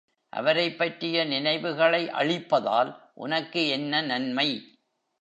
[0.33, 2.91] அவரைப் பற்றிய நினைவுகளை அழிப்பதால்
[3.13, 4.49] உனக்கு என்ன நன்மை?